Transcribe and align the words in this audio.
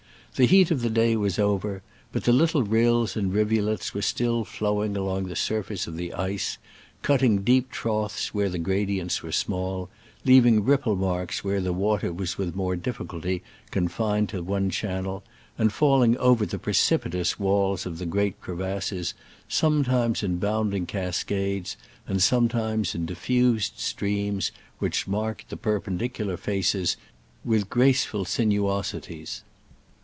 The 0.37 0.45
heat 0.47 0.71
of 0.71 0.81
the 0.81 0.89
day 0.89 1.15
was 1.17 1.37
over, 1.37 1.83
but 2.13 2.23
the 2.23 2.31
little 2.31 2.63
rills 2.63 3.15
and 3.17 3.33
rivulets 3.33 3.93
were 3.93 4.01
still 4.01 4.43
flowing 4.45 4.95
along 4.97 5.25
the 5.25 5.35
sur 5.35 5.61
face 5.61 5.85
of 5.87 5.97
the 5.97 6.13
ice; 6.13 6.57
cutting 7.01 7.39
deep 7.43 7.69
troughs 7.69 8.33
where 8.33 8.47
the 8.49 8.57
gradients 8.57 9.21
were 9.21 9.33
small, 9.33 9.89
leaving 10.25 10.63
ripple 10.63 10.95
marks 10.95 11.43
where 11.43 11.59
the 11.61 11.73
water 11.73 12.13
was 12.13 12.37
with 12.37 12.55
more 12.55 12.77
difficulty 12.77 13.43
confined 13.71 14.29
to 14.29 14.41
one 14.41 14.69
channel, 14.71 15.21
and 15.59 15.73
falling 15.73 16.17
over 16.17 16.45
the 16.45 16.57
precipitous 16.57 17.37
walls 17.37 17.85
of 17.85 17.97
the 17.99 18.05
great 18.05 18.39
crevasses, 18.41 19.13
sometimes 19.49 20.23
in 20.23 20.37
bound 20.37 20.73
ing 20.73 20.85
cascades, 20.85 21.75
and 22.07 22.23
sometimes 22.23 22.95
in 22.95 23.05
diffused 23.05 23.77
streams, 23.77 24.51
which 24.79 25.07
marked 25.09 25.49
the 25.49 25.57
perpendicu 25.57 26.25
lar 26.25 26.37
faces 26.37 26.95
with 27.43 27.69
graceful 27.69 28.23
sinuosities. 28.23 29.43